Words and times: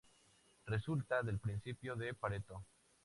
Resulta 0.65 1.21
del 1.21 1.37
principio 1.37 1.95
de 1.95 2.15
Pareto. 2.15 2.63